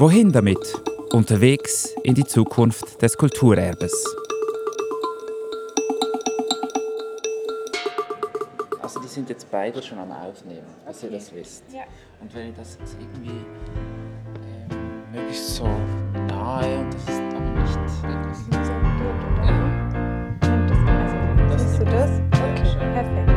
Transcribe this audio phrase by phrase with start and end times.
[0.00, 0.80] Wohin damit?
[1.12, 3.92] Unterwegs in die Zukunft des Kulturerbes.
[8.80, 11.12] Also die sind jetzt beide schon am Aufnehmen, dass okay.
[11.12, 11.64] ihr das wisst.
[11.70, 11.82] Ja.
[12.18, 13.44] Und wenn ihr das jetzt irgendwie
[14.70, 19.44] äh, möglichst so nahe und das ist aber nicht oder?
[19.44, 19.52] Ja.
[20.48, 22.10] Nimmt das also, das Siehst du das?
[22.32, 23.28] Okay, ja, perfekt.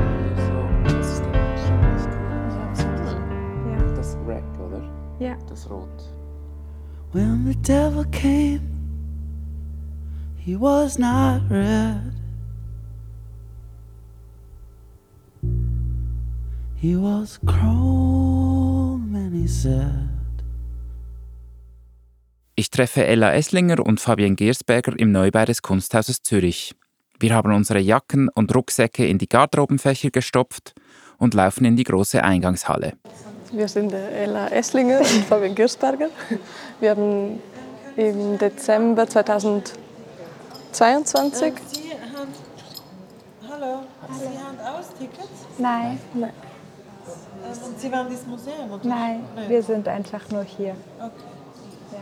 [3.97, 4.07] Das.
[4.07, 4.81] Das Rack, oder?
[5.19, 5.35] Ja.
[5.49, 6.22] Das Rot.
[7.13, 8.62] When the devil came,
[10.35, 12.12] he was not red.
[16.76, 20.09] He was chrome and he said.
[22.55, 26.73] Ich treffe Ella Esslinger und Fabian Gersberger im Neubau des Kunsthauses Zürich.
[27.20, 30.73] Wir haben unsere Jacken und Rucksäcke in die Garderobenfächer gestopft
[31.20, 32.94] und laufen in die große Eingangshalle.
[33.53, 36.09] Wir sind Ella Esslinger und Fabian Gersberger.
[36.79, 37.39] Wir haben
[37.95, 41.53] im Dezember 2022.
[41.71, 42.33] Sie haben,
[43.47, 43.83] hallo,
[44.19, 45.27] Sie haben Austickets?
[45.59, 45.99] Nein.
[46.15, 46.33] Nein.
[47.63, 48.71] Und Sie waren ins Museum?
[48.71, 48.87] Oder?
[48.87, 50.75] Nein, Nein, wir sind einfach nur hier.
[50.97, 51.11] Okay.
[51.91, 51.99] Ja.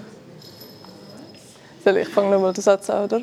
[2.00, 3.20] Ich fange nochmal den Satz an, oder?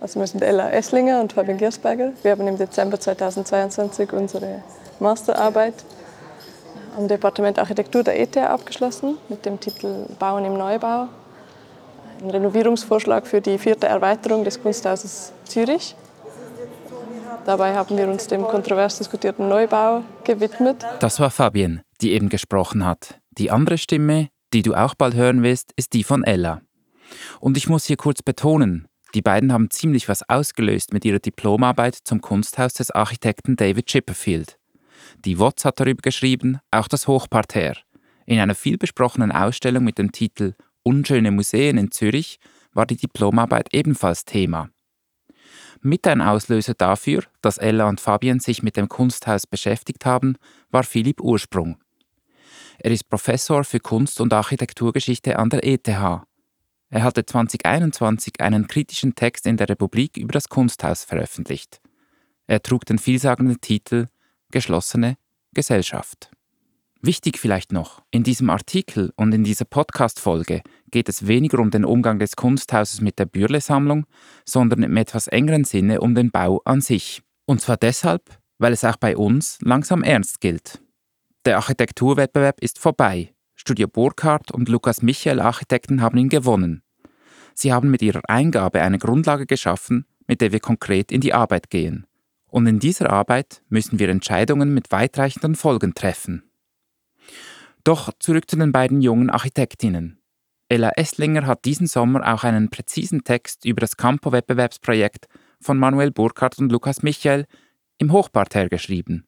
[0.00, 2.12] Also wir sind Ella Esslinger und Fabian Giersberger.
[2.22, 4.62] Wir haben im Dezember 2022 unsere
[5.02, 5.74] Masterarbeit
[6.96, 11.08] am Departement Architektur der ETH abgeschlossen mit dem Titel Bauen im Neubau.
[12.22, 15.96] Ein Renovierungsvorschlag für die vierte Erweiterung des Kunsthauses Zürich.
[17.44, 20.84] Dabei haben wir uns dem kontrovers diskutierten Neubau gewidmet.
[21.00, 23.18] Das war Fabienne, die eben gesprochen hat.
[23.32, 26.60] Die andere Stimme, die du auch bald hören wirst, ist die von Ella.
[27.40, 31.98] Und ich muss hier kurz betonen, die beiden haben ziemlich was ausgelöst mit ihrer Diplomarbeit
[32.04, 34.56] zum Kunsthaus des Architekten David Chipperfield.
[35.24, 37.78] Die WOTS hat darüber geschrieben, auch das Hochparterre.
[38.26, 42.40] In einer vielbesprochenen Ausstellung mit dem Titel Unschöne Museen in Zürich
[42.72, 44.70] war die Diplomarbeit ebenfalls Thema.
[45.80, 50.36] Mit ein Auslöser dafür, dass Ella und Fabian sich mit dem Kunsthaus beschäftigt haben,
[50.70, 51.78] war Philipp Ursprung.
[52.78, 55.88] Er ist Professor für Kunst- und Architekturgeschichte an der ETH.
[55.88, 61.80] Er hatte 2021 einen kritischen Text in der Republik über das Kunsthaus veröffentlicht.
[62.48, 64.08] Er trug den vielsagenden Titel
[64.52, 65.16] geschlossene
[65.54, 66.30] Gesellschaft.
[67.04, 71.84] Wichtig vielleicht noch, in diesem Artikel und in dieser Podcast-Folge geht es weniger um den
[71.84, 74.06] Umgang des Kunsthauses mit der Bürle-Sammlung,
[74.44, 77.22] sondern im etwas engeren Sinne um den Bau an sich.
[77.44, 80.80] Und zwar deshalb, weil es auch bei uns langsam ernst gilt.
[81.44, 83.34] Der Architekturwettbewerb ist vorbei.
[83.56, 86.82] Studio Burkhardt und Lukas Michael Architekten haben ihn gewonnen.
[87.54, 91.68] Sie haben mit ihrer Eingabe eine Grundlage geschaffen, mit der wir konkret in die Arbeit
[91.68, 92.06] gehen.
[92.52, 96.42] Und in dieser Arbeit müssen wir Entscheidungen mit weitreichenden Folgen treffen.
[97.82, 100.20] Doch zurück zu den beiden jungen Architektinnen.
[100.68, 105.28] Ella Esslinger hat diesen Sommer auch einen präzisen Text über das Campo-Wettbewerbsprojekt
[105.62, 107.46] von Manuel Burkhardt und Lukas Michael
[107.96, 109.26] im Hochparterre geschrieben.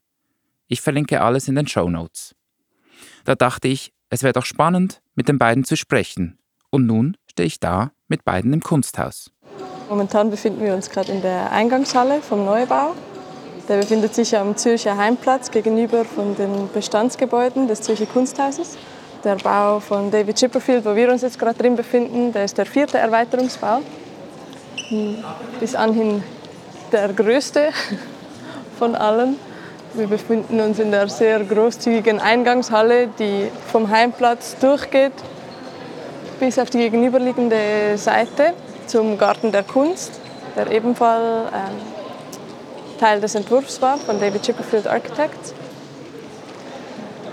[0.68, 2.34] Ich verlinke alles in den Show Notes.
[3.24, 6.38] Da dachte ich, es wäre doch spannend, mit den beiden zu sprechen.
[6.68, 9.30] Und nun stehe ich da mit beiden im Kunsthaus.
[9.88, 12.94] Momentan befinden wir uns gerade in der Eingangshalle vom Neubau.
[13.68, 18.76] Der befindet sich am Zürcher Heimplatz gegenüber von den Bestandsgebäuden des Zürcher Kunsthauses.
[19.24, 22.66] Der Bau von David Chipperfield, wo wir uns jetzt gerade drin befinden, der ist der
[22.66, 23.80] vierte Erweiterungsbau.
[25.60, 26.22] Bis anhin
[26.92, 27.70] der größte
[28.78, 29.38] von allen.
[29.94, 35.12] Wir befinden uns in der sehr großzügigen Eingangshalle, die vom Heimplatz durchgeht
[36.40, 38.54] bis auf die gegenüberliegende Seite
[38.86, 40.20] zum Garten der Kunst,
[40.56, 41.93] der ebenfalls ähm,
[42.94, 45.54] Teil des Entwurfs war von David Chipperfield Architects.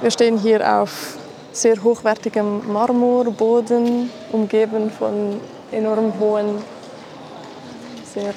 [0.01, 1.17] Wir stehen hier auf
[1.51, 5.39] sehr hochwertigem Marmorboden, umgeben von
[5.71, 6.63] enorm hohen,
[8.13, 8.33] sehr äh,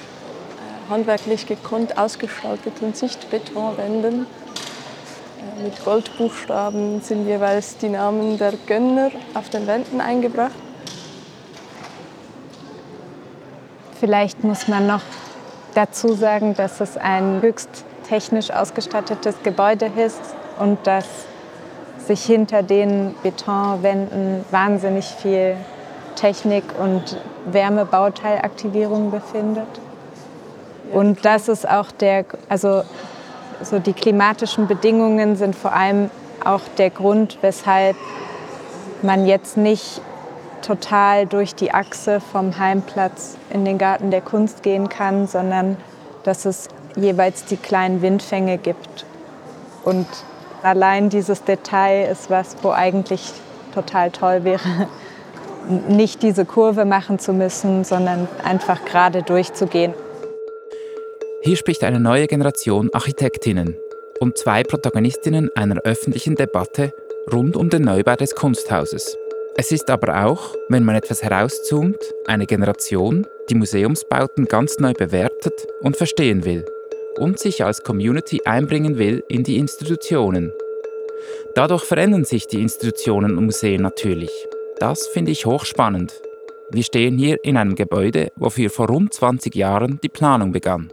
[0.91, 4.27] handwerklich gekonnt ausgestalteten Sichtbetonwänden.
[4.27, 10.53] Äh, mit Goldbuchstaben sind jeweils die Namen der Gönner auf den Wänden eingebracht.
[14.01, 15.03] Vielleicht muss man noch
[15.75, 20.21] dazu sagen, dass es ein höchst technisch ausgestattetes Gebäude ist
[20.59, 21.07] und dass
[21.99, 25.57] sich hinter den Betonwänden wahnsinnig viel
[26.17, 29.67] Technik und Wärmebauteilaktivierung befindet.
[30.93, 32.83] Und das ist auch der, also
[33.63, 36.11] so die klimatischen Bedingungen sind vor allem
[36.45, 37.97] auch der Grund, weshalb
[39.03, 40.01] man jetzt nicht
[40.65, 45.77] total durch die Achse vom Heimplatz in den Garten der Kunst gehen kann, sondern
[46.23, 49.05] dass es jeweils die kleinen Windfänge gibt.
[49.85, 50.07] Und
[50.65, 53.21] Allein dieses Detail ist was, wo eigentlich
[53.75, 54.89] total toll wäre,
[55.89, 59.93] nicht diese Kurve machen zu müssen, sondern einfach gerade durchzugehen.
[61.43, 63.77] Hier spricht eine neue Generation Architektinnen
[64.21, 66.95] und zwei Protagonistinnen einer öffentlichen Debatte
[67.31, 69.19] rund um den Neubau des Kunsthauses.
[69.57, 75.55] Es ist aber auch, wenn man etwas herauszoomt, eine Generation, die Museumsbauten ganz neu bewertet
[75.81, 76.65] und verstehen will
[77.19, 80.53] und sich als Community einbringen will in die Institutionen.
[81.55, 84.33] Dadurch verändern sich die Institutionen und Museen natürlich.
[84.81, 86.21] Das finde ich hochspannend.
[86.73, 90.91] Wir stehen hier in einem Gebäude, wofür vor rund 20 Jahren die Planung begann.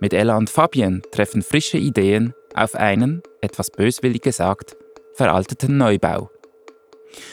[0.00, 4.76] Mit Ella und Fabien treffen frische Ideen auf einen, etwas böswillig gesagt,
[5.14, 6.28] veralteten Neubau.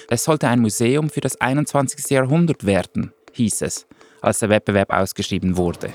[0.09, 2.09] Es sollte ein Museum für das 21.
[2.09, 3.85] Jahrhundert werden, hieß es,
[4.21, 5.93] als der Wettbewerb ausgeschrieben wurde.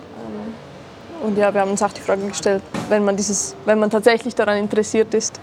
[1.23, 4.35] Und ja, wir haben uns auch die Frage gestellt, wenn man, dieses, wenn man tatsächlich
[4.35, 5.40] daran interessiert ist,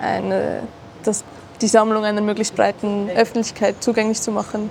[0.00, 0.62] eine,
[1.02, 1.24] das,
[1.60, 4.70] die Sammlung einer möglichst breiten Öffentlichkeit zugänglich zu machen,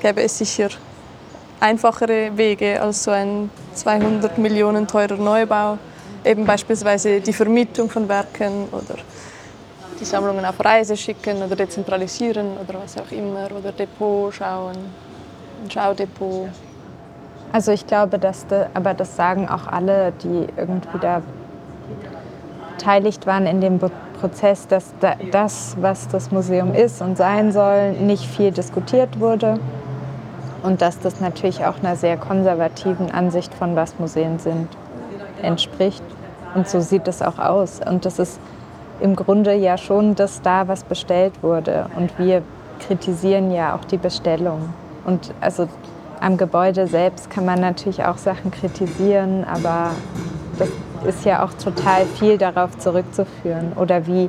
[0.00, 0.70] gäbe es sicher
[1.60, 5.78] einfachere Wege als so ein 200 Millionen teurer Neubau.
[6.24, 8.96] Eben beispielsweise die Vermietung von Werken oder
[10.00, 14.76] die Sammlungen auf Reise schicken oder dezentralisieren oder was auch immer oder Depot schauen,
[15.62, 16.48] ein Schaudepot.
[17.52, 21.22] Also ich glaube, dass de, aber das sagen auch alle, die irgendwie da
[22.76, 23.78] beteiligt waren in dem
[24.20, 29.58] Prozess, dass da, das, was das Museum ist und sein soll, nicht viel diskutiert wurde
[30.62, 34.68] und dass das natürlich auch einer sehr konservativen Ansicht von was Museen sind
[35.42, 36.04] entspricht.
[36.54, 37.80] Und so sieht es auch aus.
[37.86, 38.40] Und das ist
[39.00, 41.86] im Grunde ja schon das da, was bestellt wurde.
[41.96, 42.42] Und wir
[42.80, 44.72] kritisieren ja auch die Bestellung.
[45.04, 45.68] Und also
[46.20, 49.90] am Gebäude selbst kann man natürlich auch Sachen kritisieren, aber
[50.58, 50.68] das
[51.06, 53.72] ist ja auch total viel darauf zurückzuführen.
[53.76, 54.28] Oder wie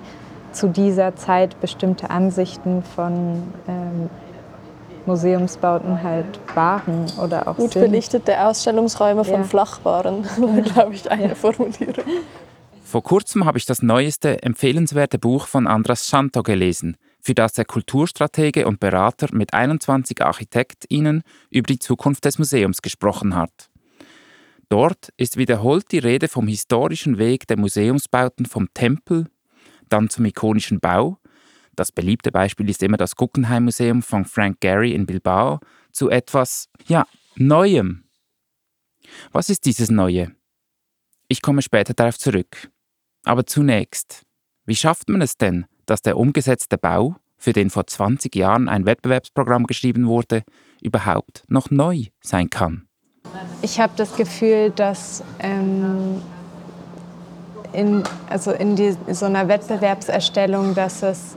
[0.54, 4.10] zu dieser Zeit bestimmte Ansichten von ähm,
[5.06, 7.84] Museumsbauten halt waren oder auch Gut sind.
[7.84, 9.44] belichtete Ausstellungsräume von Ja.
[9.44, 10.24] Flachwaren,
[10.74, 12.06] glaube ich, eine Formulierung.
[12.92, 17.64] Vor kurzem habe ich das neueste empfehlenswerte Buch von Andras Schanto gelesen, für das der
[17.64, 23.70] Kulturstratege und Berater mit 21 ArchitektInnen über die Zukunft des Museums gesprochen hat.
[24.68, 29.30] Dort ist wiederholt die Rede vom historischen Weg der Museumsbauten vom Tempel,
[29.88, 31.18] dann zum ikonischen Bau.
[31.78, 35.62] Das beliebte Beispiel ist immer das Guggenheim Museum von Frank Gehry in Bilbao,
[35.94, 38.04] zu etwas, ja, Neuem.
[39.32, 40.36] Was ist dieses Neue?
[41.30, 42.70] Ich komme später darauf zurück.
[43.24, 44.24] Aber zunächst,
[44.66, 48.86] wie schafft man es denn, dass der umgesetzte Bau, für den vor 20 Jahren ein
[48.86, 50.44] Wettbewerbsprogramm geschrieben wurde,
[50.82, 52.88] überhaupt noch neu sein kann?
[53.62, 56.22] Ich habe das Gefühl, dass ähm,
[57.74, 61.36] in, also in die, so einer Wettbewerbserstellung, dass es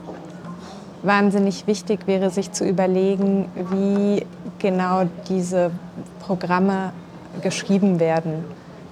[1.03, 4.25] wahnsinnig wichtig wäre, sich zu überlegen, wie
[4.59, 5.71] genau diese
[6.19, 6.93] Programme
[7.41, 8.43] geschrieben werden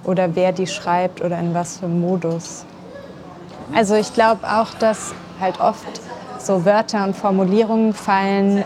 [0.04, 2.64] oder wer die schreibt oder in was für Modus.
[3.72, 6.00] Also ich glaube auch, dass halt oft
[6.38, 8.64] so Wörter und Formulierungen fallen,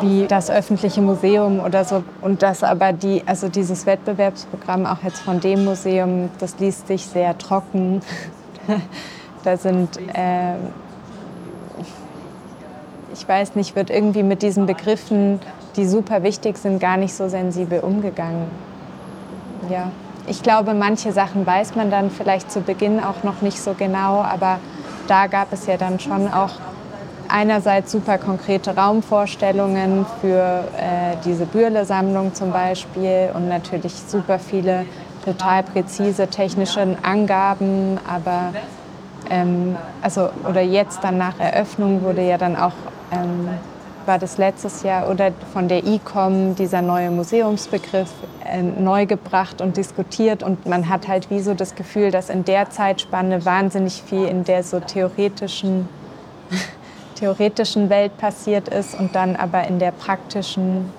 [0.00, 2.02] wie das öffentliche Museum oder so.
[2.20, 7.06] Und dass aber die, also dieses Wettbewerbsprogramm auch jetzt von dem Museum, das liest sich
[7.06, 8.00] sehr trocken.
[9.44, 10.54] da sind, äh,
[13.12, 15.40] ich weiß nicht, wird irgendwie mit diesen Begriffen,
[15.76, 18.46] die super wichtig sind, gar nicht so sensibel umgegangen.
[19.70, 19.90] Ja.
[20.26, 24.22] Ich glaube, manche Sachen weiß man dann vielleicht zu Beginn auch noch nicht so genau,
[24.22, 24.58] aber
[25.06, 26.52] da gab es ja dann schon auch
[27.28, 34.86] einerseits super konkrete Raumvorstellungen für äh, diese Bürle-Sammlung zum Beispiel und natürlich super viele
[35.24, 38.52] total präzise technische Angaben, aber
[39.30, 42.72] ähm, also oder jetzt dann nach Eröffnung wurde ja dann auch
[43.12, 43.48] ähm,
[44.06, 48.10] war das letztes Jahr oder von der ICOM dieser neue Museumsbegriff
[48.44, 52.44] äh, neu gebracht und diskutiert und man hat halt wie so das Gefühl, dass in
[52.44, 55.88] der Zeitspanne wahnsinnig viel in der so theoretischen
[57.14, 60.90] theoretischen Welt passiert ist und dann aber in der praktischen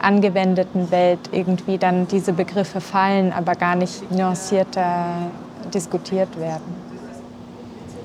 [0.00, 5.30] angewendeten Welt irgendwie dann diese Begriffe fallen, aber gar nicht nuancierter
[5.72, 6.86] diskutiert werden.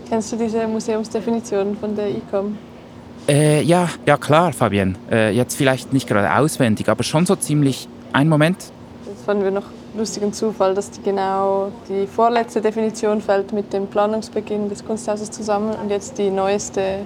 [0.10, 2.58] Kennst du diese Museumsdefinition von der ICOM?
[3.28, 4.96] Äh, ja, ja klar, Fabienne.
[5.12, 7.88] Äh, jetzt vielleicht nicht gerade auswendig, aber schon so ziemlich.
[8.14, 8.58] Ein Moment.
[9.06, 13.88] Das fanden wir noch lustigen Zufall, dass die genau die vorletzte Definition fällt mit dem
[13.88, 17.00] Planungsbeginn des Kunsthauses zusammen und jetzt die neueste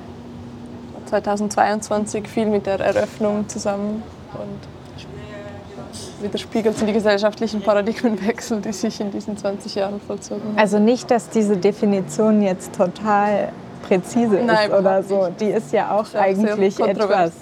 [1.05, 4.03] 2022 fiel mit der Eröffnung zusammen
[4.34, 10.57] und widerspiegelt die gesellschaftlichen Paradigmenwechsel, die sich in diesen 20 Jahren vollzogen haben.
[10.57, 13.51] Also nicht, dass diese Definition jetzt total
[13.88, 15.27] präzise Nein, ist oder so.
[15.27, 15.42] nicht.
[15.42, 17.34] Die ist ja auch eigentlich etwas.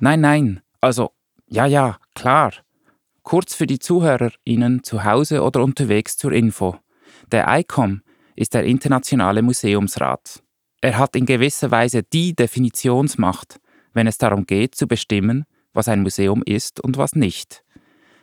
[0.00, 1.10] Nein, nein, also
[1.46, 2.52] ja, ja, klar.
[3.22, 6.76] Kurz für die ZuhörerInnen zu Hause oder unterwegs zur Info.
[7.32, 8.02] Der ICOM
[8.36, 10.42] ist der Internationale Museumsrat.
[10.80, 13.60] Er hat in gewisser Weise die Definitionsmacht,
[13.94, 17.64] wenn es darum geht zu bestimmen, was ein Museum ist und was nicht.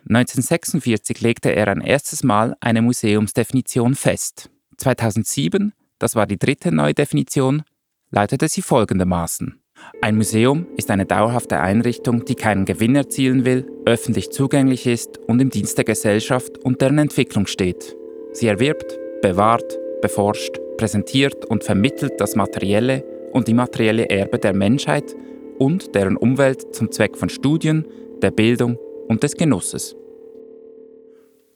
[0.08, 4.50] 1946 legte er ein erstes Mal eine Museumsdefinition fest.
[4.76, 7.62] 2007, das war die dritte Neudefinition,
[8.10, 9.62] lautete sie folgendermaßen.
[10.00, 15.40] Ein Museum ist eine dauerhafte Einrichtung, die keinen Gewinn erzielen will, öffentlich zugänglich ist und
[15.40, 17.96] im Dienst der Gesellschaft und deren Entwicklung steht.
[18.32, 25.14] Sie erwirbt, bewahrt, beforscht, präsentiert und vermittelt das materielle und immaterielle Erbe der Menschheit
[25.58, 27.86] und deren Umwelt zum Zweck von Studien,
[28.20, 28.78] der Bildung
[29.08, 29.96] und des Genusses.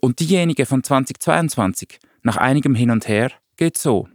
[0.01, 4.07] Und diejenige von 2022, nach einigem Hin und Her, geht so.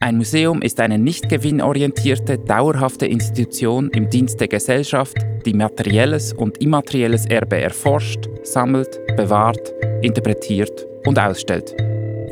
[0.00, 6.58] Ein Museum ist eine nicht gewinnorientierte, dauerhafte Institution im Dienst der Gesellschaft, die materielles und
[6.58, 11.74] immaterielles Erbe erforscht, sammelt, bewahrt, interpretiert und ausstellt.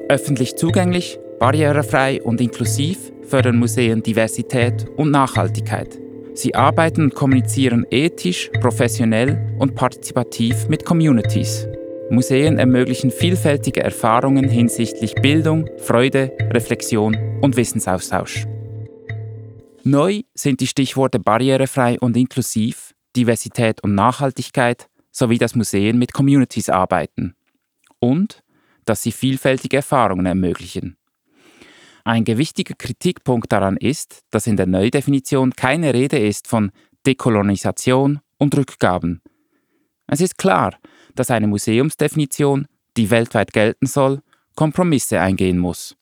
[0.09, 5.99] Öffentlich zugänglich, barrierefrei und inklusiv fördern Museen Diversität und Nachhaltigkeit.
[6.35, 11.67] Sie arbeiten und kommunizieren ethisch, professionell und partizipativ mit Communities.
[12.11, 18.47] Museen ermöglichen vielfältige Erfahrungen hinsichtlich Bildung, Freude, Reflexion und Wissensaustausch.
[19.83, 26.69] Neu sind die Stichworte barrierefrei und inklusiv, Diversität und Nachhaltigkeit sowie dass Museen mit Communities
[26.69, 27.35] arbeiten.
[27.99, 28.43] Und
[28.85, 30.97] dass sie vielfältige Erfahrungen ermöglichen.
[32.05, 36.71] Ein gewichtiger Kritikpunkt daran ist, dass in der Neudefinition keine Rede ist von
[37.05, 39.23] Dekolonisation und Rückgaben.
[40.07, 40.79] Es ist klar,
[41.17, 44.23] dass eine Museumsdefinition, die weltweit gelten soll,
[44.55, 45.97] Kompromisse eingehen muss.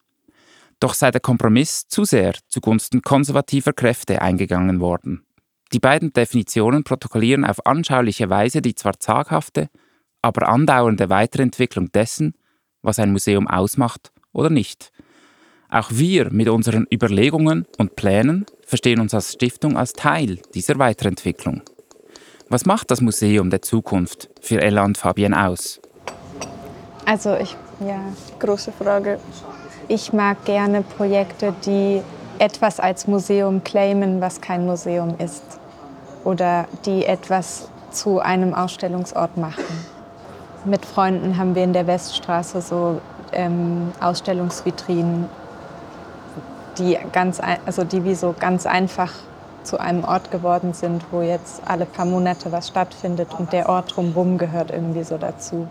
[0.80, 5.24] Doch sei der Kompromiss zu sehr zugunsten konservativer Kräfte eingegangen worden.
[5.72, 9.70] Die beiden Definitionen protokollieren auf anschauliche Weise die zwar zaghafte,
[10.22, 12.34] aber andauernde Weiterentwicklung dessen,
[12.82, 14.92] was ein Museum ausmacht oder nicht.
[15.68, 21.62] Auch wir mit unseren Überlegungen und Plänen verstehen uns als Stiftung als Teil dieser Weiterentwicklung.
[22.50, 25.80] Was macht das Museum der Zukunft für Ella und Fabian aus?
[27.06, 28.00] Also ich, ja,
[28.38, 29.18] Große Frage.
[29.88, 32.02] ich mag gerne Projekte, die
[32.38, 35.42] etwas als Museum claimen, was kein Museum ist.
[36.24, 39.64] Oder die etwas zu einem Ausstellungsort machen.
[40.64, 43.00] Mit Freunden haben wir in der Weststraße so
[43.32, 45.28] ähm, Ausstellungsvitrinen,
[46.78, 49.12] die, ganz, also die wie so ganz einfach
[49.64, 53.96] zu einem Ort geworden sind, wo jetzt alle paar Monate was stattfindet und der Ort
[53.96, 55.66] drumherum gehört irgendwie so dazu.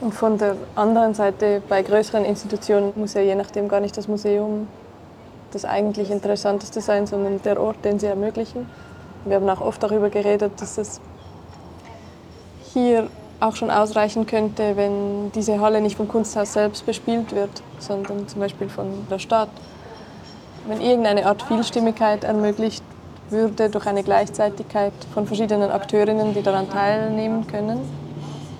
[0.00, 4.08] Und von der anderen Seite, bei größeren Institutionen muss ja je nachdem gar nicht das
[4.08, 4.66] Museum
[5.52, 8.66] das eigentlich Interessanteste sein, sondern der Ort, den sie ermöglichen.
[9.24, 11.00] Wir haben auch oft darüber geredet, dass es
[12.72, 18.28] hier auch schon ausreichen könnte, wenn diese Halle nicht vom Kunsthaus selbst bespielt wird, sondern
[18.28, 19.50] zum Beispiel von der Stadt.
[20.66, 22.84] Wenn irgendeine Art Vielstimmigkeit ermöglicht
[23.32, 27.80] würde durch eine Gleichzeitigkeit von verschiedenen Akteurinnen, die daran teilnehmen können.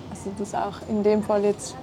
[0.09, 1.75] Also dass auch in dem Fall jetzt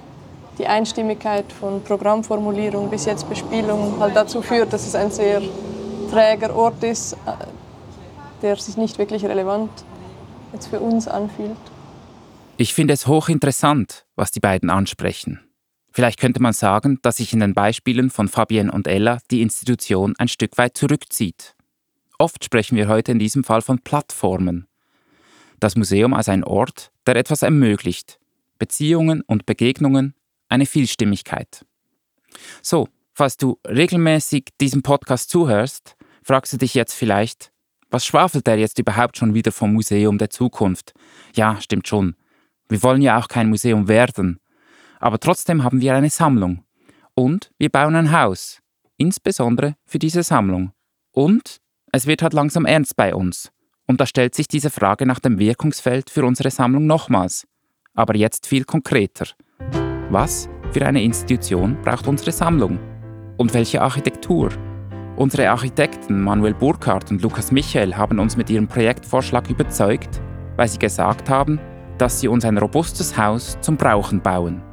[0.57, 5.41] die Einstimmigkeit von Programmformulierung bis jetzt Bespielung halt dazu führt, dass es ein sehr
[6.11, 7.17] träger Ort ist, äh,
[8.41, 9.71] der sich nicht wirklich relevant
[10.53, 11.57] jetzt für uns anfühlt.
[12.57, 15.39] Ich finde es hochinteressant, was die beiden ansprechen.
[15.93, 20.13] Vielleicht könnte man sagen, dass sich in den Beispielen von Fabienne und Ella die Institution
[20.17, 21.55] ein Stück weit zurückzieht.
[22.21, 24.67] Oft sprechen wir heute in diesem Fall von Plattformen.
[25.59, 28.19] Das Museum als ein Ort, der etwas ermöglicht.
[28.59, 30.13] Beziehungen und Begegnungen,
[30.47, 31.65] eine Vielstimmigkeit.
[32.61, 37.51] So, falls du regelmäßig diesem Podcast zuhörst, fragst du dich jetzt vielleicht,
[37.89, 40.93] was schwafelt er jetzt überhaupt schon wieder vom Museum der Zukunft?
[41.35, 42.15] Ja, stimmt schon.
[42.69, 44.39] Wir wollen ja auch kein Museum werden.
[44.99, 46.63] Aber trotzdem haben wir eine Sammlung.
[47.15, 48.59] Und wir bauen ein Haus.
[48.97, 50.71] Insbesondere für diese Sammlung.
[51.09, 53.51] Und es wird halt langsam ernst bei uns.
[53.87, 57.45] Und da stellt sich diese Frage nach dem Wirkungsfeld für unsere Sammlung nochmals.
[57.93, 59.25] Aber jetzt viel konkreter.
[60.09, 62.79] Was für eine Institution braucht unsere Sammlung?
[63.37, 64.49] Und welche Architektur?
[65.17, 70.21] Unsere Architekten Manuel Burkhardt und Lukas Michael haben uns mit ihrem Projektvorschlag überzeugt,
[70.55, 71.59] weil sie gesagt haben,
[71.97, 74.63] dass sie uns ein robustes Haus zum Brauchen bauen.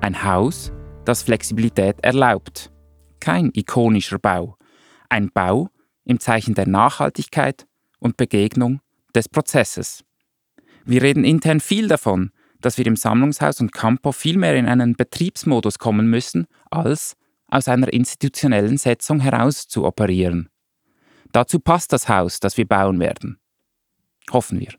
[0.00, 0.72] Ein Haus,
[1.04, 2.72] das Flexibilität erlaubt.
[3.20, 4.56] Kein ikonischer Bau.
[5.10, 5.68] Ein Bau
[6.04, 7.66] im Zeichen der Nachhaltigkeit
[7.98, 8.80] und Begegnung
[9.14, 10.04] des Prozesses.
[10.84, 12.30] Wir reden intern viel davon,
[12.60, 17.16] dass wir im Sammlungshaus und Campo viel mehr in einen Betriebsmodus kommen müssen, als
[17.48, 20.48] aus einer institutionellen Setzung heraus zu operieren.
[21.32, 23.38] Dazu passt das Haus, das wir bauen werden.
[24.32, 24.74] Hoffen wir.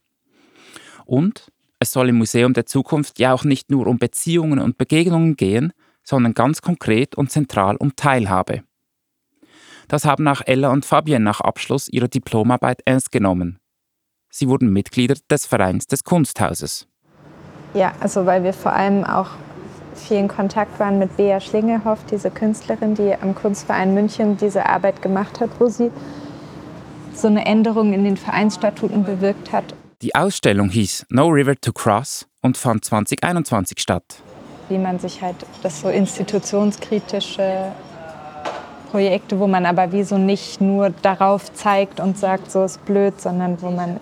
[1.05, 5.35] Und es soll im Museum der Zukunft ja auch nicht nur um Beziehungen und Begegnungen
[5.35, 8.63] gehen, sondern ganz konkret und zentral um Teilhabe.
[9.87, 13.59] Das haben auch Ella und Fabienne nach Abschluss ihrer Diplomarbeit ernst genommen.
[14.29, 16.87] Sie wurden Mitglieder des Vereins des Kunsthauses.
[17.73, 19.29] Ja, also weil wir vor allem auch
[19.95, 25.01] viel in Kontakt waren mit Bea Schlingehoff, diese Künstlerin, die am Kunstverein München diese Arbeit
[25.01, 25.91] gemacht hat, wo sie
[27.13, 29.73] so eine Änderung in den Vereinsstatuten bewirkt hat.
[30.01, 34.03] Die Ausstellung hieß No River to Cross und fand 2021 statt.
[34.67, 37.71] Wie man sich halt das so institutionskritische
[38.95, 43.19] Projekte, wo man aber wie so nicht nur darauf zeigt und sagt, so ist blöd,
[43.19, 43.99] sondern wo man,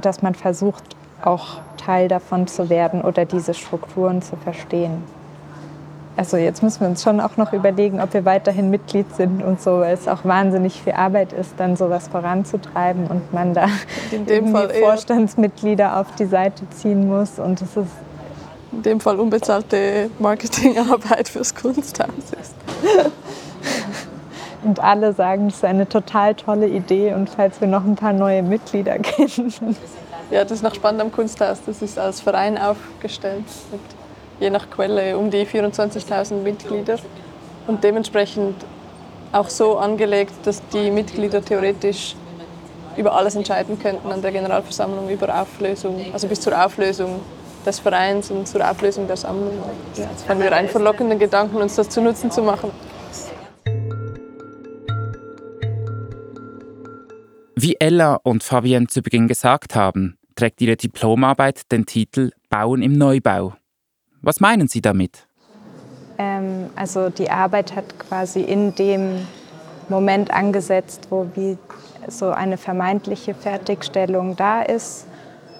[0.00, 0.82] dass man versucht,
[1.22, 5.04] auch Teil davon zu werden oder diese Strukturen zu verstehen.
[6.16, 9.62] Also jetzt müssen wir uns schon auch noch überlegen, ob wir weiterhin Mitglied sind und
[9.62, 13.68] so, weil es auch wahnsinnig viel Arbeit ist, dann sowas voranzutreiben und man da
[14.10, 17.86] in dem Fall Vorstandsmitglieder auf die Seite ziehen muss und es ist
[18.72, 22.56] in dem Fall unbezahlte Marketingarbeit fürs Kunsthaus ist.
[24.64, 28.14] Und alle sagen, es ist eine total tolle Idee und falls wir noch ein paar
[28.14, 29.76] neue Mitglieder kennen.
[30.30, 31.58] Ja, das ist noch spannend am Kunsthaus.
[31.64, 33.80] Das ist als Verein aufgestellt mit
[34.40, 36.98] je nach Quelle um die 24.000 Mitglieder
[37.66, 38.56] und dementsprechend
[39.32, 42.16] auch so angelegt, dass die Mitglieder theoretisch
[42.96, 47.20] über alles entscheiden könnten an der Generalversammlung über Auflösung, also bis zur Auflösung
[47.66, 49.52] des Vereins und zur Auflösung der Sammlung.
[49.96, 52.70] Ja, das fanden wir einen verlockenden Gedanken, uns das zu Nutzen zu machen.
[57.56, 62.98] Wie Ella und Fabienne zu Beginn gesagt haben, trägt ihre Diplomarbeit den Titel Bauen im
[62.98, 63.54] Neubau.
[64.22, 65.28] Was meinen Sie damit?
[66.18, 69.26] Ähm, also die Arbeit hat quasi in dem
[69.88, 71.58] Moment angesetzt, wo wie
[72.08, 75.06] so eine vermeintliche Fertigstellung da ist.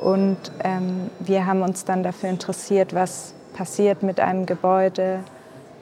[0.01, 5.21] Und ähm, wir haben uns dann dafür interessiert, was passiert mit einem Gebäude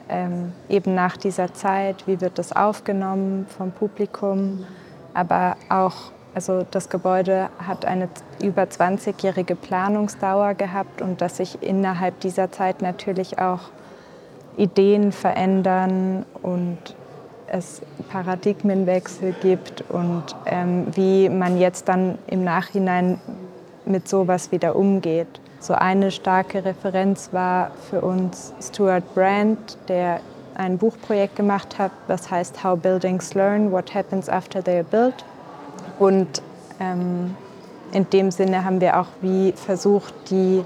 [0.09, 4.65] ähm, eben nach dieser Zeit, wie wird das aufgenommen vom Publikum,
[5.13, 8.09] aber auch also das Gebäude hat eine
[8.41, 13.61] über 20-jährige Planungsdauer gehabt und dass sich innerhalb dieser Zeit natürlich auch
[14.57, 16.77] Ideen verändern und
[17.47, 23.19] es Paradigmenwechsel gibt und ähm, wie man jetzt dann im Nachhinein
[23.85, 25.39] mit sowas wieder umgeht.
[25.59, 30.19] So eine starke Referenz war für uns Stuart Brand, der
[30.55, 35.23] ein Buchprojekt gemacht hat, das heißt How Buildings Learn, What Happens After They Are Built.
[35.99, 36.41] Und
[36.79, 37.35] ähm,
[37.91, 40.63] in dem Sinne haben wir auch wie versucht, die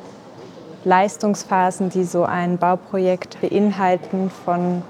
[0.86, 4.82] Leistungsphasen, die so ein Bauprojekt beinhalten, von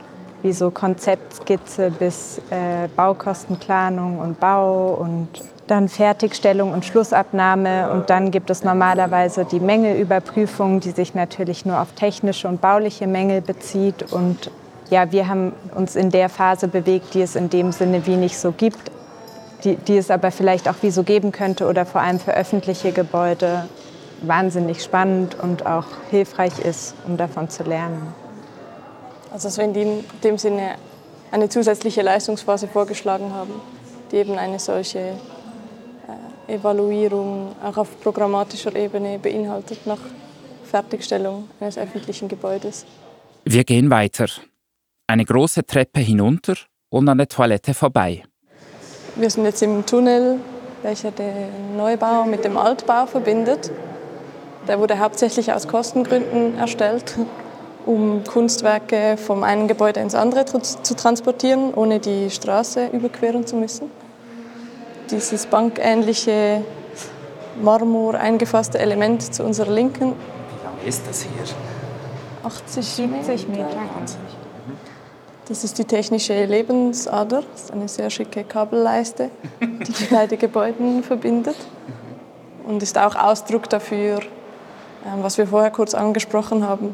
[0.43, 5.27] wie so Konzeptskizze bis äh, Baukostenplanung und Bau und
[5.65, 7.91] dann Fertigstellung und Schlussabnahme.
[7.91, 13.07] Und dann gibt es normalerweise die Mängelüberprüfung, die sich natürlich nur auf technische und bauliche
[13.07, 14.13] Mängel bezieht.
[14.13, 14.51] Und
[14.89, 18.37] ja, wir haben uns in der Phase bewegt, die es in dem Sinne wie nicht
[18.37, 18.91] so gibt,
[19.63, 22.91] die, die es aber vielleicht auch wie so geben könnte oder vor allem für öffentliche
[22.91, 23.67] Gebäude
[24.21, 28.13] wahnsinnig spannend und auch hilfreich ist, um davon zu lernen.
[29.31, 30.75] Also dass wir in dem Sinne
[31.31, 33.53] eine zusätzliche Leistungsphase vorgeschlagen haben,
[34.11, 35.13] die eben eine solche
[36.47, 39.99] äh, Evaluierung auch auf programmatischer Ebene beinhaltet nach
[40.63, 42.85] Fertigstellung eines öffentlichen Gebäudes.
[43.43, 44.27] Wir gehen weiter.
[45.07, 46.55] Eine große Treppe hinunter
[46.89, 48.23] und an der Toilette vorbei.
[49.19, 50.39] Wir sind jetzt im Tunnel,
[50.83, 53.71] welcher den Neubau mit dem Altbau verbindet.
[54.67, 57.15] Der wurde hauptsächlich aus Kostengründen erstellt,
[57.87, 63.89] um Kunstwerke vom einen Gebäude ins andere zu transportieren, ohne die Straße überqueren zu müssen.
[65.09, 66.63] Dieses bankähnliche
[67.59, 70.13] Marmor eingefasste Element zu unserer Linken.
[70.13, 71.31] Wie lang ist das hier?
[72.43, 73.65] 80 70 Meter.
[75.47, 77.43] Das ist die technische Lebensader.
[77.53, 79.31] Das ist eine sehr schicke Kabelleiste,
[79.61, 81.55] die die beiden Gebäude verbindet.
[82.65, 84.19] Und ist auch Ausdruck dafür,
[85.05, 86.93] ähm, was wir vorher kurz angesprochen haben,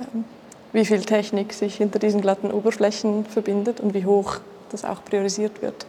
[0.00, 0.24] ähm,
[0.72, 4.38] wie viel Technik sich hinter diesen glatten Oberflächen verbindet und wie hoch
[4.70, 5.86] das auch priorisiert wird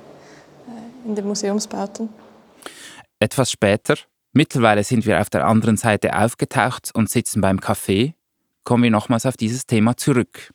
[0.68, 2.10] äh, in den Museumsbauten.
[3.20, 3.96] Etwas später,
[4.32, 8.14] mittlerweile sind wir auf der anderen Seite aufgetaucht und sitzen beim Café,
[8.64, 10.52] kommen wir nochmals auf dieses Thema zurück.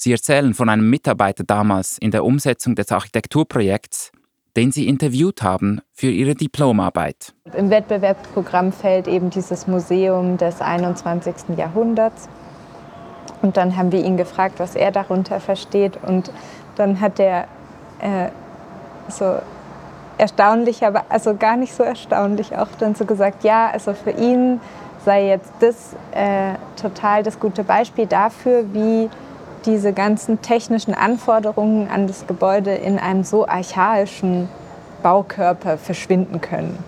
[0.00, 4.12] Sie erzählen von einem Mitarbeiter damals in der Umsetzung des Architekturprojekts,
[4.56, 7.34] den Sie interviewt haben für Ihre Diplomarbeit.
[7.56, 11.56] Im Wettbewerbsprogramm fällt eben dieses Museum des 21.
[11.56, 12.28] Jahrhunderts.
[13.42, 15.98] Und dann haben wir ihn gefragt, was er darunter versteht.
[16.06, 16.30] Und
[16.76, 17.48] dann hat er
[17.98, 18.28] äh,
[19.08, 19.40] so
[20.16, 24.60] erstaunlich, aber also gar nicht so erstaunlich auch dann so gesagt, ja, also für ihn
[25.04, 29.10] sei jetzt das äh, total das gute Beispiel dafür, wie
[29.66, 34.48] diese ganzen technischen Anforderungen an das Gebäude in einem so archaischen
[35.02, 36.78] Baukörper verschwinden können.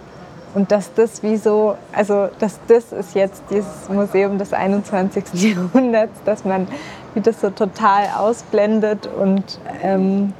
[0.55, 5.25] Und dass das wie so, also dass das ist jetzt dieses Museum des 21.
[5.35, 6.67] Jahrhunderts, dass man
[7.15, 10.33] wie das so total ausblendet und ähm,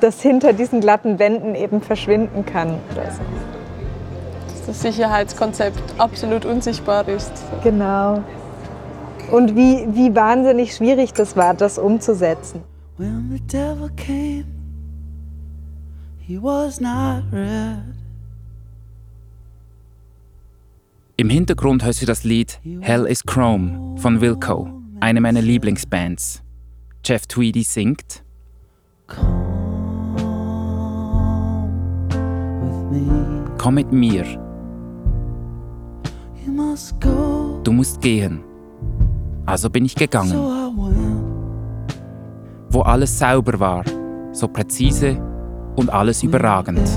[0.00, 2.78] das hinter diesen glatten Wänden eben verschwinden kann.
[2.94, 3.00] So.
[3.00, 7.32] Dass das Sicherheitskonzept absolut unsichtbar ist.
[7.62, 8.22] Genau.
[9.30, 12.62] Und wie, wie wahnsinnig schwierig das war, das umzusetzen.
[12.96, 14.44] When the devil came,
[16.18, 17.78] he was not red.
[21.16, 26.42] Im Hintergrund hörst du das Lied Hell is Chrome von Wilco, eine meiner Lieblingsbands.
[27.04, 28.22] Jeff Tweedy singt
[33.58, 34.24] Komm mit mir,
[37.62, 38.49] du musst gehen.
[39.50, 40.32] Also bin ich gegangen,
[42.68, 43.82] wo alles sauber war,
[44.30, 45.20] so präzise
[45.74, 46.88] und alles überragend.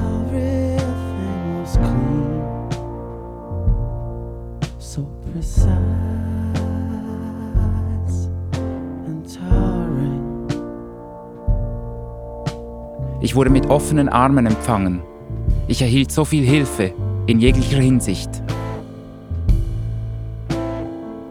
[13.21, 15.01] Ich wurde mit offenen Armen empfangen.
[15.67, 16.93] Ich erhielt so viel Hilfe
[17.25, 18.29] in jeglicher Hinsicht.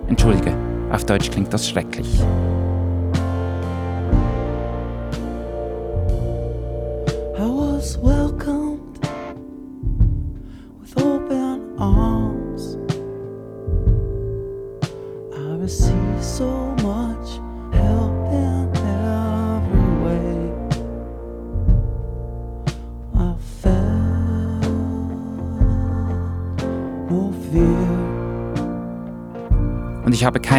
[0.09, 0.53] Entschuldige,
[0.93, 2.21] auf Deutsch klingt das schrecklich.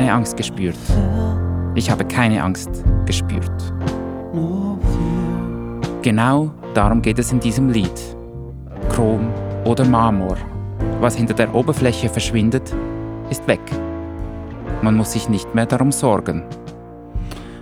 [0.04, 0.78] Keine Angst gespürt.
[1.76, 3.74] Ich habe keine Angst gespürt.
[6.02, 8.18] Genau darum geht es in diesem Lied.
[8.90, 9.30] Chrom
[9.64, 10.36] oder Marmor.
[11.00, 12.76] Was hinter der Oberfläche verschwindet,
[13.30, 13.62] ist weg.
[14.82, 16.44] Man muss sich nicht mehr darum sorgen.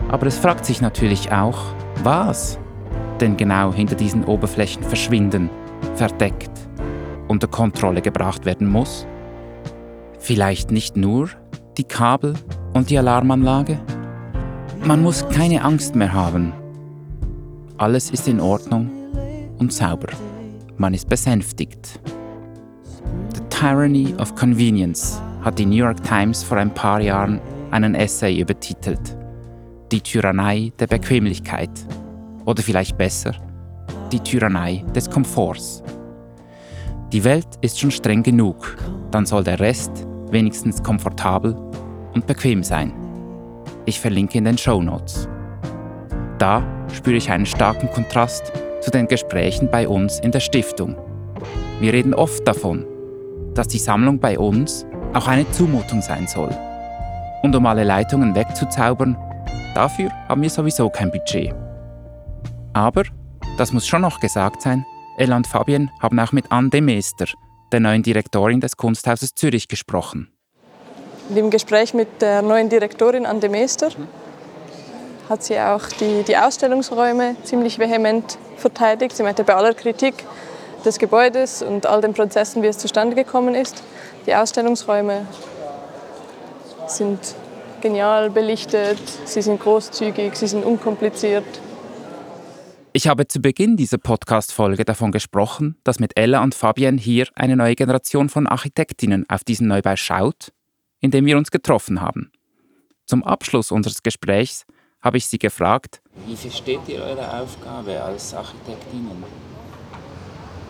[0.10, 1.60] Aber es fragt sich natürlich auch,
[2.04, 2.58] was
[3.20, 5.52] denn genau hinter diesen Oberflächen verschwinden,
[5.94, 6.50] verdeckt,
[7.28, 9.06] unter Kontrolle gebracht werden muss.
[10.18, 11.30] Vielleicht nicht nur
[11.78, 12.34] die Kabel
[12.74, 13.80] und die Alarmanlage?
[14.84, 16.54] Man muss keine Angst mehr haben.
[17.78, 18.90] Alles ist in Ordnung
[19.58, 20.10] und sauber.
[20.78, 22.00] Man ist besänftigt.
[23.34, 27.40] The Tyranny of Convenience hat die New York Times vor ein paar Jahren
[27.72, 29.18] einen Essay übertitelt.
[29.92, 31.72] Die Tyrannei der Bequemlichkeit.
[32.46, 33.34] Oder vielleicht besser,
[34.12, 35.84] die Tyrannei des Komforts.
[37.12, 38.78] Die Welt ist schon streng genug,
[39.12, 41.56] dann soll der Rest wenigstens komfortabel
[42.14, 42.94] und bequem sein.
[43.86, 45.28] Ich verlinke in den Show Notes.
[46.38, 46.64] Da
[46.94, 50.96] spüre ich einen starken Kontrast zu den Gesprächen bei uns in der Stiftung.
[51.80, 52.86] Wir reden oft davon,
[53.54, 56.56] dass die Sammlung bei uns auch eine Zumutung sein soll.
[57.44, 59.18] Und um alle Leitungen wegzuzaubern,
[59.74, 61.54] dafür haben wir sowieso kein Budget.
[62.74, 63.04] Aber,
[63.58, 64.86] das muss schon noch gesagt sein,
[65.18, 67.26] Ella und Fabian haben auch mit Anne de Meester,
[67.72, 70.32] der neuen Direktorin des Kunsthauses Zürich, gesprochen.
[71.34, 73.90] Im Gespräch mit der neuen Direktorin Anne Meester
[75.30, 79.16] hat sie auch die, die Ausstellungsräume ziemlich vehement verteidigt.
[79.16, 80.26] Sie meinte, bei aller Kritik
[80.84, 83.82] des Gebäudes und all den Prozessen, wie es zustande gekommen ist,
[84.26, 85.26] die Ausstellungsräume
[86.88, 87.20] sind
[87.82, 91.46] genial belichtet, sie sind großzügig, sie sind unkompliziert.
[92.94, 97.56] Ich habe zu Beginn dieser Podcast-Folge davon gesprochen, dass mit Ella und Fabian hier eine
[97.56, 100.52] neue Generation von Architektinnen auf diesen Neubau schaut,
[101.00, 102.34] in dem wir uns getroffen haben.
[103.06, 104.66] Zum Abschluss unseres Gesprächs
[105.02, 109.24] habe ich sie gefragt, wie versteht ihr eure Aufgabe als Architektinnen?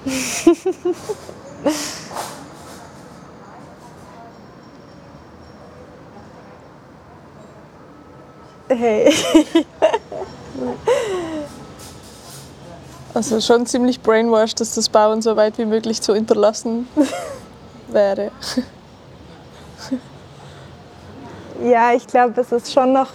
[8.73, 9.13] Hey.
[13.13, 16.88] Also schon ziemlich brainwashed, dass das Bauen so weit wie möglich zu unterlassen
[17.89, 18.32] wäre.
[21.63, 23.10] Ja, ich glaube, es ist schon noch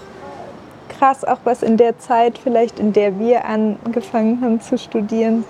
[0.88, 5.44] krass, auch was in der Zeit vielleicht, in der wir angefangen haben zu studieren,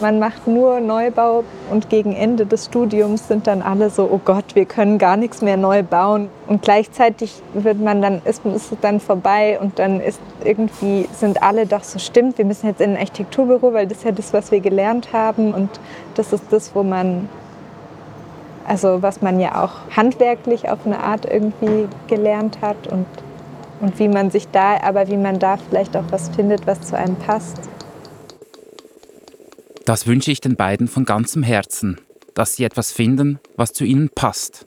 [0.00, 4.54] man macht nur Neubau und gegen Ende des Studiums sind dann alle so, oh Gott,
[4.54, 6.28] wir können gar nichts mehr neu bauen.
[6.46, 11.66] Und gleichzeitig wird man dann, ist, es dann vorbei und dann ist irgendwie, sind alle
[11.66, 14.50] doch so, stimmt, wir müssen jetzt in ein Architekturbüro, weil das ist ja das, was
[14.50, 15.70] wir gelernt haben und
[16.14, 17.28] das ist das, wo man,
[18.66, 23.06] also was man ja auch handwerklich auf eine Art irgendwie gelernt hat und,
[23.80, 26.96] und wie man sich da, aber wie man da vielleicht auch was findet, was zu
[26.96, 27.68] einem passt.
[29.86, 32.00] Das wünsche ich den beiden von ganzem Herzen,
[32.34, 34.66] dass sie etwas finden, was zu ihnen passt.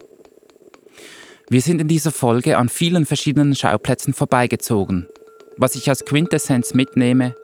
[1.49, 5.07] Wir sind in dieser Folge an vielen verschiedenen Schauplätzen vorbeigezogen.
[5.57, 7.35] Was ich als Quintessenz mitnehme,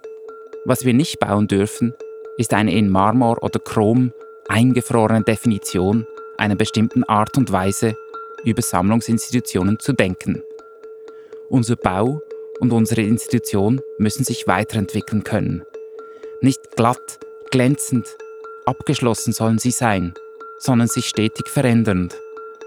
[0.63, 1.93] was wir nicht bauen dürfen,
[2.37, 4.13] ist eine in Marmor oder Chrom
[4.47, 6.07] eingefrorene Definition
[6.37, 7.97] einer bestimmten Art und Weise,
[8.45, 10.41] über Sammlungsinstitutionen zu denken.
[11.49, 12.21] Unser Bau
[12.61, 15.63] und unsere Institution müssen sich weiterentwickeln können.
[16.41, 17.19] Nicht glatt
[17.51, 18.15] glänzend,
[18.65, 20.13] abgeschlossen sollen sie sein,
[20.59, 22.15] sondern sich stetig verändernd.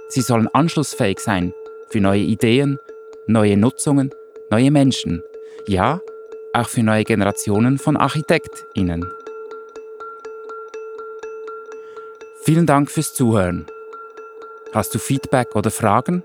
[0.09, 1.55] Sie sollen anschlussfähig sein
[1.89, 2.81] für neue Ideen,
[3.27, 4.13] neue Nutzungen,
[4.51, 5.23] neue Menschen,
[5.67, 6.01] ja,
[6.53, 9.11] auch für neue Generationen von ArchitektInnen.
[12.43, 13.67] Vielen Dank fürs Zuhören.
[14.73, 16.25] Hast du Feedback oder Fragen?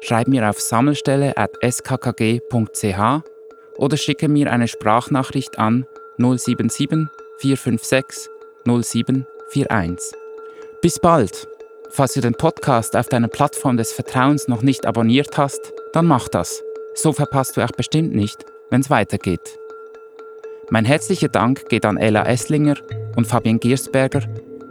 [0.00, 3.22] Schreib mir auf sammelstelle.skkg.ch
[3.76, 5.86] oder schicke mir eine Sprachnachricht an
[6.18, 7.08] 077
[7.38, 8.28] 456
[8.66, 10.12] 0741.
[10.82, 11.48] Bis bald!
[11.90, 16.28] Falls du den Podcast auf deiner Plattform des Vertrauens noch nicht abonniert hast, dann mach
[16.28, 16.62] das.
[16.94, 19.58] So verpasst du auch bestimmt nicht, wenn es weitergeht.
[20.70, 22.76] Mein herzlicher Dank geht an Ella Esslinger
[23.16, 24.22] und Fabian Giersberger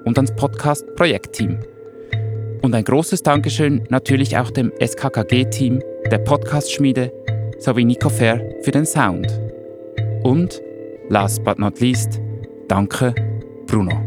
[0.05, 1.59] und ans Podcast-Projektteam.
[2.61, 7.11] Und ein großes Dankeschön natürlich auch dem SKKG-Team, der Podcast-Schmiede
[7.59, 9.27] sowie Nico Fair für den Sound.
[10.23, 10.61] Und,
[11.09, 12.19] last but not least,
[12.67, 13.13] Danke,
[13.65, 14.06] Bruno.